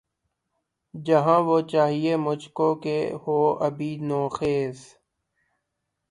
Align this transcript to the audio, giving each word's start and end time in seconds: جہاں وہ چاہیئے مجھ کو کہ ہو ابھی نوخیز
جہاں 0.93 1.39
وہ 1.41 1.57
چاہیئے 1.61 2.15
مجھ 2.15 2.49
کو 2.49 2.73
کہ 2.75 2.97
ہو 3.23 3.37
ابھی 3.65 3.91
نوخیز 4.01 4.77